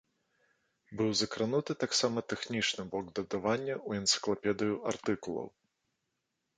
[1.01, 5.47] Быў закрануты таксама тэхнічны бок дадавання ў энцыклапедыю артыкулаў.